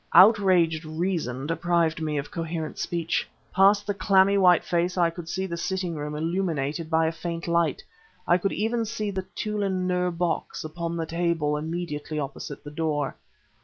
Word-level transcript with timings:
Outraged 0.15 0.83
reason 0.83 1.45
deprived 1.45 2.01
me 2.01 2.17
of 2.17 2.31
coherent 2.31 2.79
speech. 2.79 3.29
Past 3.53 3.85
the 3.85 3.93
clammy 3.93 4.35
white 4.35 4.63
face 4.63 4.97
I 4.97 5.11
could 5.11 5.29
see 5.29 5.45
the 5.45 5.57
sitting 5.57 5.93
room 5.93 6.15
illuminated 6.15 6.89
by 6.89 7.05
a 7.05 7.11
faint 7.11 7.47
light; 7.47 7.83
I 8.27 8.39
could 8.39 8.51
even 8.51 8.83
see 8.83 9.11
the 9.11 9.27
Tûlun 9.35 9.85
Nûr 9.85 10.17
box 10.17 10.63
upon 10.63 10.97
the 10.97 11.05
table 11.05 11.55
immediately 11.55 12.17
opposite 12.17 12.63
the 12.63 12.71
door. 12.71 13.15